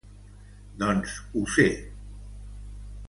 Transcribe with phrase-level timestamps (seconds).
[0.83, 1.67] —Doncs ho sé.